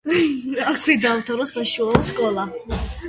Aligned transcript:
აქვე 0.71 0.95
დაამთავრა 1.03 1.45
საშუალო 1.53 2.03
სკოლა. 2.09 2.47